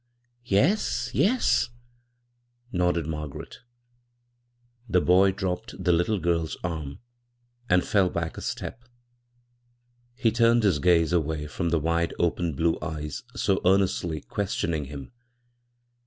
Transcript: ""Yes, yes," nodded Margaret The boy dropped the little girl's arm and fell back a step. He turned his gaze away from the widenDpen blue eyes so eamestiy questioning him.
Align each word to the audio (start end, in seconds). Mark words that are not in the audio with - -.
""Yes, 0.59 1.11
yes," 1.13 1.69
nodded 2.71 3.05
Margaret 3.05 3.59
The 4.89 4.99
boy 4.99 5.31
dropped 5.31 5.75
the 5.83 5.91
little 5.91 6.17
girl's 6.17 6.57
arm 6.63 6.97
and 7.69 7.85
fell 7.85 8.09
back 8.09 8.35
a 8.35 8.41
step. 8.41 8.83
He 10.15 10.31
turned 10.31 10.63
his 10.63 10.79
gaze 10.79 11.13
away 11.13 11.45
from 11.45 11.69
the 11.69 11.79
widenDpen 11.79 12.55
blue 12.55 12.79
eyes 12.81 13.21
so 13.35 13.57
eamestiy 13.57 14.27
questioning 14.27 14.85
him. 14.85 15.11